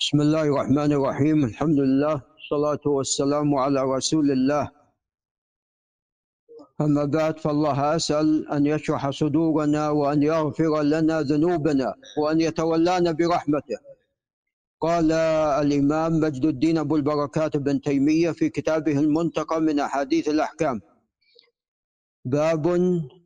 بسم 0.00 0.20
الله 0.20 0.42
الرحمن 0.42 0.92
الرحيم. 0.92 1.44
الحمد 1.44 1.78
لله 1.78 2.22
الصلاة 2.40 2.84
والسلام 2.86 3.54
على 3.54 3.80
رسول 3.82 4.30
الله. 4.30 4.70
أما 6.80 7.04
بعد 7.04 7.38
فالله 7.38 7.96
أسأل 7.96 8.48
أن 8.52 8.66
يشرح 8.66 9.10
صدورنا 9.10 9.90
وأن 9.90 10.22
يغفر 10.22 10.82
لنا 10.82 11.22
ذنوبنا 11.22 11.94
وأن 12.18 12.40
يتولانا 12.40 13.12
برحمته. 13.12 13.78
قال 14.80 15.12
الإمام 15.62 16.20
مجد 16.20 16.44
الدين 16.44 16.78
أبو 16.78 16.96
البركات 16.96 17.56
بن 17.56 17.80
تيمية 17.80 18.30
في 18.30 18.48
كتابه 18.48 18.98
المنتقى 18.98 19.60
من 19.60 19.80
أحاديث 19.80 20.28
الأحكام. 20.28 20.80
باب 22.24 22.64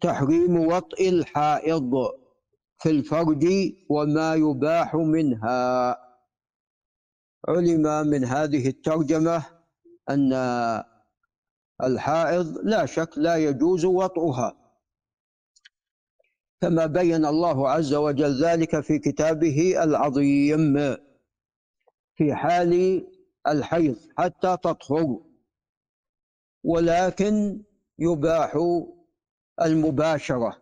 تحريم 0.01 0.57
وطئ 0.57 1.09
الحائض 1.09 1.93
في 2.79 2.91
الفرج 2.91 3.45
وما 3.89 4.35
يباح 4.35 4.95
منها. 4.95 6.10
علم 7.49 8.07
من 8.07 8.25
هذه 8.25 8.69
الترجمة 8.69 9.45
أن 10.11 10.33
الحائض 11.83 12.59
لا 12.63 12.87
شك 12.87 13.11
لا 13.19 13.37
يجوز 13.37 13.85
وطئها. 13.85 14.57
كما 16.61 16.87
بين 16.87 17.27
الله 17.27 17.71
عز 17.71 17.95
وجل 17.95 18.45
ذلك 18.45 18.81
في 18.81 18.99
كتابه 18.99 19.83
العظيم 19.83 20.97
في 22.15 22.35
حال 22.35 23.07
الحيض 23.47 23.97
حتى 24.19 24.57
تطهر 24.63 25.21
ولكن 26.65 27.63
يباح 27.99 28.59
المباشرة 29.63 30.57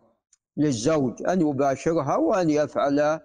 للزوج 0.57 1.23
أن 1.27 1.41
يباشرها 1.41 2.15
وأن 2.15 2.49
يفعل 2.49 3.19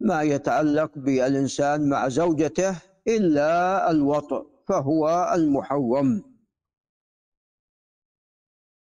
ما 0.00 0.22
يتعلق 0.22 0.98
بالإنسان 0.98 1.88
مع 1.88 2.08
زوجته 2.08 2.82
إلا 3.08 3.90
الوطء 3.90 4.46
فهو 4.68 5.32
المحرم. 5.34 6.22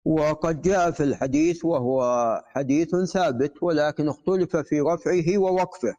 وقد 0.05 0.61
جاء 0.61 0.91
في 0.91 1.03
الحديث 1.03 1.65
وهو 1.65 2.01
حديث 2.47 2.95
ثابت 2.95 3.63
ولكن 3.63 4.07
اختلف 4.09 4.57
في 4.57 4.79
رفعه 4.79 5.37
ووقفه. 5.37 5.95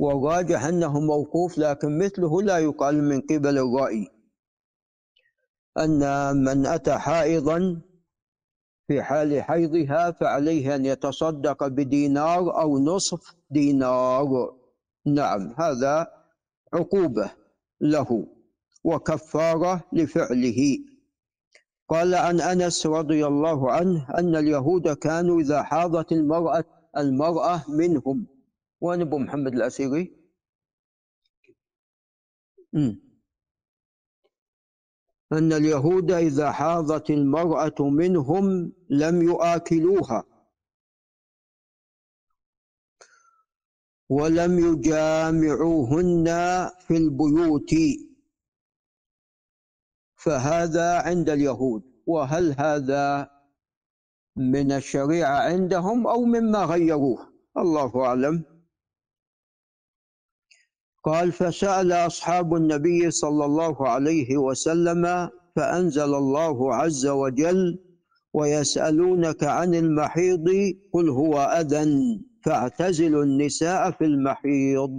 والراجح 0.00 0.64
أنه 0.64 1.00
موقوف 1.00 1.58
لكن 1.58 1.98
مثله 1.98 2.42
لا 2.42 2.58
يقال 2.58 3.02
من 3.02 3.20
قبل 3.20 3.58
الرأي. 3.58 4.08
أن 5.78 6.36
من 6.36 6.66
أتى 6.66 6.98
حائضا 6.98 7.82
في 8.86 9.02
حال 9.02 9.42
حيضها 9.42 10.10
فعليه 10.10 10.74
أن 10.74 10.86
يتصدق 10.86 11.66
بدينار 11.66 12.60
أو 12.60 12.78
نصف 12.78 13.34
دينار. 13.50 14.56
نعم 15.06 15.54
هذا 15.58 16.12
عقوبة 16.74 17.30
له 17.80 18.26
وكفارة 18.84 19.84
لفعله. 19.92 20.78
قال 21.88 22.14
عن 22.14 22.40
أنس 22.40 22.86
رضي 22.86 23.26
الله 23.26 23.72
عنه 23.72 24.08
أن 24.18 24.36
اليهود 24.36 24.92
كانوا 24.92 25.40
إذا 25.40 25.62
حاضت 25.62 26.12
المرأة 26.12 26.64
المرأة 26.96 27.64
منهم. 27.68 28.26
وين 28.80 29.00
أبو 29.00 29.18
محمد 29.18 29.54
الأسيري؟ 29.54 30.16
أن 35.32 35.52
اليهود 35.52 36.10
إذا 36.12 36.52
حاضت 36.52 37.10
المرأة 37.10 37.74
منهم 37.80 38.72
لم 38.90 39.22
يآكلوها 39.30 40.24
ولم 44.08 44.58
يجامعوهن 44.58 46.26
في 46.78 46.96
البيوت. 46.96 47.74
فهذا 50.16 51.02
عند 51.02 51.30
اليهود. 51.30 51.82
وهل 52.06 52.54
هذا 52.58 53.30
من 54.36 54.72
الشريعة 54.72 55.38
عندهم 55.38 56.06
أو 56.06 56.24
مما 56.24 56.64
غيروه؟ 56.64 57.32
الله 57.58 58.04
أعلم. 58.04 58.55
قال 61.06 61.32
فسأل 61.32 61.92
أصحاب 61.92 62.54
النبي 62.54 63.10
صلى 63.10 63.44
الله 63.44 63.88
عليه 63.88 64.36
وسلم 64.36 65.30
فأنزل 65.56 66.14
الله 66.14 66.74
عز 66.74 67.06
وجل 67.06 67.78
ويسألونك 68.34 69.44
عن 69.44 69.74
المحيض 69.74 70.48
قل 70.92 71.08
هو 71.08 71.40
أذى 71.40 71.84
فاعتزلوا 72.44 73.24
النساء 73.24 73.90
في 73.90 74.04
المحيض. 74.04 74.98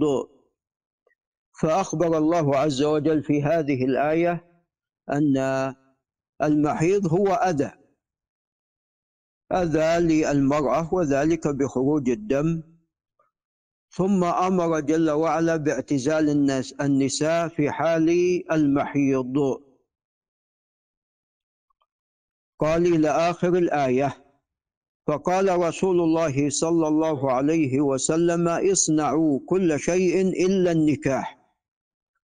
فأخبر 1.60 2.18
الله 2.18 2.56
عز 2.56 2.82
وجل 2.82 3.22
في 3.22 3.42
هذه 3.42 3.84
الآية 3.84 4.44
أن 5.10 5.36
المحيض 6.42 7.06
هو 7.06 7.26
أذى. 7.34 7.72
أذى 9.52 10.06
للمرأة 10.06 10.94
وذلك 10.94 11.48
بخروج 11.48 12.10
الدم. 12.10 12.62
ثم 13.90 14.24
أمر 14.24 14.80
جل 14.80 15.10
وعلا 15.10 15.56
باعتزال 15.56 16.28
الناس 16.30 16.72
النساء 16.72 17.48
في 17.48 17.70
حال 17.70 18.08
المحيض. 18.52 19.60
قال 22.58 22.86
إلى 22.94 23.08
آخر 23.08 23.48
الآية 23.48 24.24
فقال 25.06 25.58
رسول 25.58 26.00
الله 26.00 26.50
صلى 26.50 26.88
الله 26.88 27.32
عليه 27.32 27.80
وسلم 27.80 28.48
اصنعوا 28.48 29.40
كل 29.46 29.80
شيء 29.80 30.20
إلا 30.46 30.72
النكاح 30.72 31.38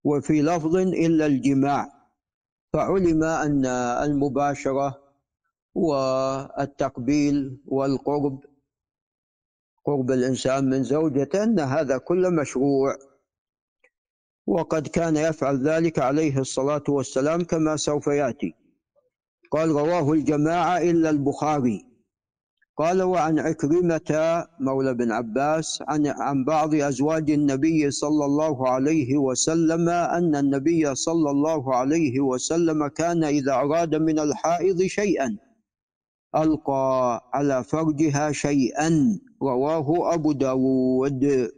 وفي 0.04 0.42
لفظ 0.42 0.76
إلا 0.76 1.26
الجماع. 1.26 1.94
فعلم 2.72 3.24
أن 3.24 3.66
المباشرة 4.06 5.04
والتقبيل 5.74 7.60
والقرب 7.66 8.44
قرب 9.84 10.10
الإنسان 10.10 10.70
من 10.70 10.82
زوجته 10.82 11.42
أن 11.42 11.60
هذا 11.60 11.98
كله 11.98 12.30
مشروع. 12.30 12.96
وقد 14.46 14.86
كان 14.88 15.16
يفعل 15.16 15.68
ذلك 15.68 15.98
عليه 15.98 16.38
الصلاة 16.38 16.84
والسلام 16.88 17.44
كما 17.44 17.76
سوف 17.76 18.06
يأتي. 18.06 18.54
قال 19.50 19.68
رواه 19.68 20.12
الجماعة 20.12 20.78
إلا 20.78 21.10
البخاري 21.10 21.86
قال 22.76 23.02
وعن 23.02 23.38
عكرمة 23.38 24.44
مولى 24.60 24.94
بن 24.94 25.12
عباس 25.12 25.82
عن 25.88 26.06
عن 26.06 26.44
بعض 26.44 26.74
أزواج 26.74 27.30
النبي 27.30 27.90
صلى 27.90 28.24
الله 28.24 28.68
عليه 28.68 29.16
وسلم 29.16 29.88
أن 29.88 30.36
النبي 30.36 30.94
صلى 30.94 31.30
الله 31.30 31.74
عليه 31.76 32.20
وسلم 32.20 32.86
كان 32.86 33.24
إذا 33.24 33.52
أراد 33.52 33.94
من 33.94 34.18
الحائض 34.18 34.82
شيئا. 34.82 35.36
ألقى 36.36 37.20
على 37.34 37.64
فرجها 37.64 38.32
شيئا 38.32 39.20
رواه 39.42 40.14
أبو 40.14 40.32
داود. 40.32 41.50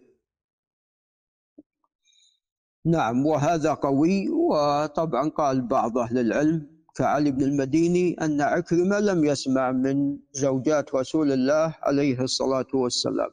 نعم 2.87 3.27
وهذا 3.27 3.75
قوي 3.75 4.29
وطبعا 4.29 5.29
قال 5.29 5.67
بعض 5.67 5.99
أهل 5.99 6.19
العلم 6.19 6.77
كعلي 6.95 7.31
بن 7.31 7.43
المديني 7.43 8.17
أن 8.21 8.41
عكرمة 8.41 8.99
لم 9.01 9.25
يسمع 9.25 9.73
من 9.73 10.19
زوجات 10.33 10.95
رسول 10.95 11.33
الله 11.33 11.75
عليه 11.83 12.21
الصلاة 12.21 12.67
والسلام. 12.75 13.31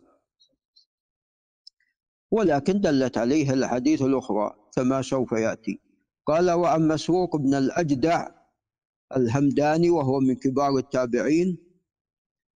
ولكن 2.31 2.81
دلت 2.81 3.18
عليه 3.18 3.54
الحديث 3.54 4.02
الأخرى 4.02 4.56
كما 4.75 5.02
سوف 5.02 5.31
يأتي. 5.31 5.80
قال 6.25 6.52
وعن 6.52 6.88
مسروق 6.88 7.36
بن 7.36 7.54
الأجدع 7.54 8.28
الهمداني 9.18 9.90
وهو 9.90 10.19
من 10.19 10.35
كبار 10.35 10.78
التابعين. 10.78 11.57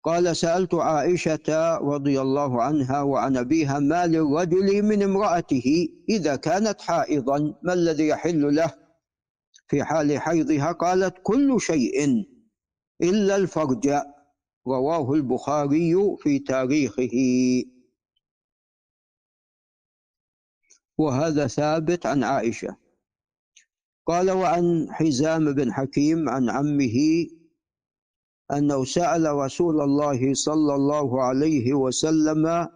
قال 0.03 0.37
سألت 0.37 0.73
عائشة 0.73 1.77
رضي 1.77 2.21
الله 2.21 2.61
عنها 2.63 3.01
وعن 3.01 3.37
أبيها 3.37 3.79
ما 3.79 4.07
للرجل 4.07 4.83
من 4.83 5.03
امرأته 5.03 5.87
إذا 6.09 6.35
كانت 6.35 6.81
حائضا 6.81 7.59
ما 7.63 7.73
الذي 7.73 8.07
يحل 8.07 8.55
له 8.55 8.73
في 9.67 9.83
حال 9.83 10.19
حيضها 10.19 10.71
قالت 10.71 11.15
كل 11.23 11.61
شيء 11.61 12.25
إلا 13.01 13.35
الفرج 13.35 13.89
رواه 14.67 15.13
البخاري 15.13 16.17
في 16.17 16.39
تاريخه. 16.39 17.15
وهذا 20.97 21.47
ثابت 21.47 22.05
عن 22.05 22.23
عائشة. 22.23 22.84
قال 24.07 24.31
وعن 24.31 24.87
حزام 24.91 25.53
بن 25.53 25.73
حكيم 25.73 26.29
عن 26.29 26.49
عمه 26.49 27.27
أنه 28.51 28.85
سأل 28.85 29.25
رسول 29.35 29.81
الله 29.81 30.33
صلى 30.33 30.75
الله 30.75 31.23
عليه 31.23 31.73
وسلم 31.73 32.67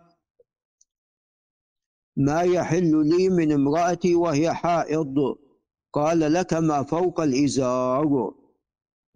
ما 2.17 2.41
يحل 2.41 3.07
لي 3.07 3.29
من 3.29 3.51
امرأتي 3.51 4.15
وهي 4.15 4.53
حائض؟ 4.53 5.15
قال 5.93 6.33
لك 6.33 6.53
ما 6.53 6.83
فوق 6.83 7.21
الإزار 7.21 8.33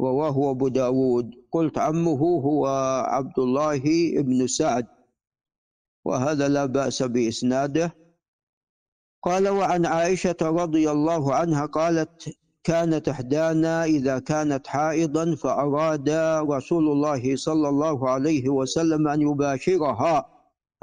رواه 0.02 0.52
أبو 0.52 0.68
داود. 0.68 1.32
قلت 1.52 1.78
عمه 1.78 2.20
هو 2.20 2.68
عبد 3.08 3.40
الله 3.40 3.82
بن 4.22 4.48
سعد 4.48 4.88
وهذا 6.06 6.48
لا 6.48 6.66
بأس 6.66 7.04
بإسناده. 7.04 8.03
قال 9.24 9.48
وعن 9.50 9.86
عائشة 9.86 10.36
رضي 10.42 10.92
الله 10.92 11.34
عنها 11.36 11.66
قالت 11.66 12.36
كانت 12.64 13.10
إحدانا 13.10 13.84
إذا 13.86 14.20
كانت 14.20 14.68
حائضا 14.68 15.36
فأراد 15.36 16.10
رسول 16.50 16.88
الله 16.92 17.36
صلى 17.36 17.70
الله 17.70 18.10
عليه 18.10 18.50
وسلم 18.50 19.08
أن 19.08 19.22
يباشرها 19.22 20.26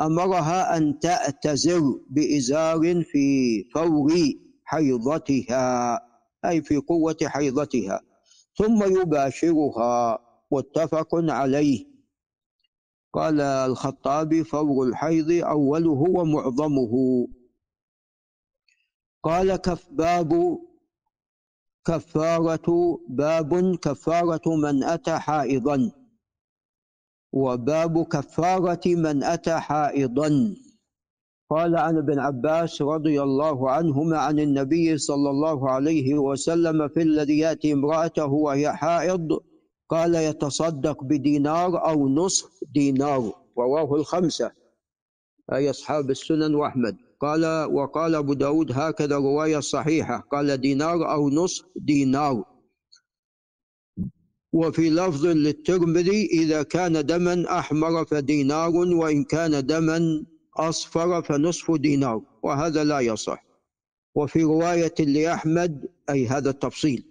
أمرها 0.00 0.76
أن 0.76 0.98
تأتزر 0.98 1.82
بإزار 2.10 3.02
في 3.04 3.64
فور 3.74 4.12
حيضتها 4.64 6.00
أي 6.44 6.62
في 6.62 6.76
قوة 6.76 7.16
حيضتها 7.24 8.00
ثم 8.56 9.00
يباشرها. 9.00 10.18
متفق 10.52 11.08
عليه. 11.14 11.84
قال 13.12 13.40
الخطابي 13.40 14.44
فور 14.44 14.86
الحيض 14.86 15.30
أوله 15.44 16.04
ومعظمه. 16.08 16.92
قال 19.22 19.56
كف 19.56 19.88
باب 19.90 20.58
كفارة 21.86 22.98
باب 23.08 23.76
كفارة 23.76 24.56
من 24.56 24.84
أتى 24.84 25.18
حائضا. 25.18 25.92
وباب 27.32 28.06
كفارة 28.06 28.80
من 28.86 29.24
أتى 29.24 29.58
حائضا. 29.60 30.54
قال 31.50 31.76
عن 31.76 31.98
ابن 31.98 32.18
عباس 32.18 32.82
رضي 32.82 33.22
الله 33.22 33.70
عنهما 33.70 34.18
عن 34.18 34.38
النبي 34.38 34.98
صلى 34.98 35.30
الله 35.30 35.70
عليه 35.70 36.14
وسلم 36.18 36.88
في 36.88 37.02
الذي 37.02 37.38
يأتي 37.38 37.72
امرأته 37.72 38.26
وهي 38.26 38.72
حائض 38.72 39.40
قال 39.88 40.14
يتصدق 40.14 41.04
بدينار 41.04 41.88
أو 41.88 42.08
نصف 42.08 42.50
دينار. 42.74 43.32
رواه 43.58 43.94
الخمسة. 43.94 44.52
أي 45.52 45.70
أصحاب 45.70 46.10
السنن 46.10 46.54
وأحمد. 46.54 47.09
قال 47.20 47.64
وقال 47.72 48.14
أبو 48.14 48.32
داود 48.32 48.72
هكذا 48.72 49.16
رواية 49.16 49.60
صحيحة. 49.60 50.18
قال 50.32 50.56
دينار 50.56 51.12
أو 51.12 51.30
نصف 51.30 51.64
دينار. 51.76 52.44
وفي 54.52 54.90
لفظ 54.90 55.26
للترمذي 55.26 56.26
إذا 56.26 56.62
كان 56.62 57.06
دما 57.06 57.58
أحمر 57.58 58.04
فدينار 58.04 58.70
وإن 58.70 59.24
كان 59.24 59.66
دما 59.66 60.24
أصفر 60.56 61.22
فنصف 61.22 61.70
دينار. 61.70 62.22
وهذا 62.42 62.84
لا 62.84 63.00
يصح. 63.00 63.44
وفي 64.14 64.42
رواية 64.42 64.94
لأحمد 64.98 65.88
أي 66.10 66.26
هذا 66.26 66.50
التفصيل 66.50 67.04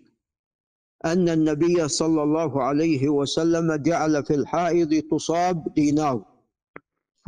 أن 1.06 1.30
النبي 1.30 1.88
صلى 1.88 2.24
الله 2.24 2.64
عليه 2.64 3.10
وسلم 3.10 3.76
جعل 3.76 4.26
في 4.26 4.36
الحائض 4.36 5.04
تصاب 5.12 5.74
دينار. 5.74 6.26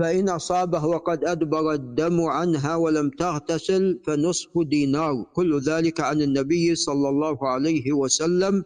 فإن 0.01 0.29
أصابه 0.29 0.85
وقد 0.85 1.23
أدبر 1.23 1.73
الدم 1.73 2.21
عنها 2.21 2.75
ولم 2.75 3.09
تغتسل 3.09 3.99
فنصف 4.05 4.49
دينار. 4.57 5.23
كل 5.33 5.59
ذلك 5.59 5.99
عن 5.99 6.21
النبي 6.21 6.75
صلى 6.75 7.09
الله 7.09 7.47
عليه 7.47 7.93
وسلم. 7.93 8.63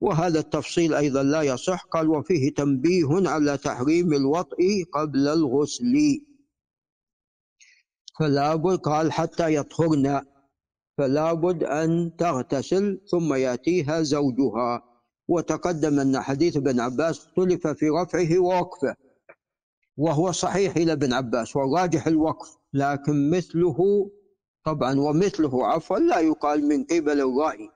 وهذا 0.00 0.38
التفصيل 0.38 0.94
أيضا 0.94 1.22
لا 1.22 1.42
يصح. 1.42 1.84
قال 1.84 2.08
وفيه 2.08 2.54
تنبيه 2.54 3.28
على 3.28 3.58
تحريم 3.58 4.12
الوطء 4.12 4.84
قبل 4.92 5.28
الغسل 5.28 5.94
فلا 8.18 8.54
بد 8.54 8.78
قال 8.78 9.12
حتى 9.12 9.54
يطهرن 9.54 10.22
فلا 10.98 11.32
بد 11.32 11.64
أن 11.64 12.16
تغتسل 12.18 13.00
ثم 13.10 13.34
يأتيها 13.34 14.02
زوجها. 14.02 14.82
وتقدم 15.28 16.00
أن 16.00 16.20
حديث 16.20 16.56
ابن 16.56 16.80
عباس 16.80 17.18
اختلف 17.18 17.66
في 17.66 17.88
رفعه 17.88 18.38
ووقفه. 18.38 19.05
وهو 19.96 20.32
صحيح 20.32 20.76
إلى 20.76 20.92
ابن 20.92 21.12
عباس 21.12 21.56
والراجح 21.56 22.06
الوقف 22.06 22.56
لكن 22.72 23.30
مثله 23.30 23.76
طبعا 24.64 25.00
ومثله 25.00 25.66
عفوا 25.66 25.98
لا 25.98 26.20
يقال 26.20 26.68
من 26.68 26.84
قبل 26.84 27.20
الرأي. 27.20 27.70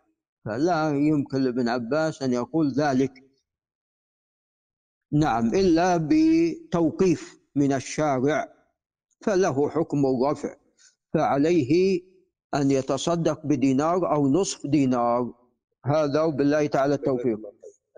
فلا 0.45 0.91
يمكن 0.91 1.43
لابن 1.43 1.69
عباس 1.69 2.23
أن 2.23 2.33
يقول 2.33 2.73
ذلك. 2.73 3.13
نعم 5.13 5.55
إلا 5.55 5.97
بتوقيف 5.97 7.41
من 7.55 7.73
الشارع 7.73 8.53
فله 9.21 9.69
حكم 9.71 10.07
الرفع 10.07 10.57
فعليه 11.15 12.01
أن 12.55 12.71
يتصدق 12.71 13.47
بدينار 13.47 14.15
أو 14.15 14.29
نصف 14.29 14.67
دينار. 14.67 15.35
هذا 15.87 16.23
وبالله 16.23 16.67
تعالى 16.67 16.95
التوفيق. 16.95 17.39